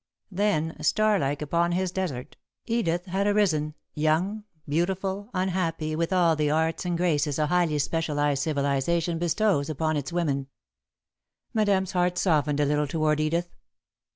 [0.31, 6.49] Then, star like upon his desert, Edith had arisen, young, beautiful, unhappy, with all the
[6.49, 10.47] arts and graces a highly specialised civilisation bestows upon its women.
[10.47, 13.51] [Sidenote: Looking Back] Madame's heart softened a little toward Edith.